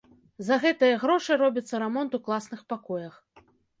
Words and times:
За 0.45 0.55
гэтыя 0.63 0.95
грошы 1.03 1.37
робіцца 1.43 1.81
рамонт 1.83 2.11
у 2.19 2.23
класных 2.29 2.65
пакоях. 2.75 3.13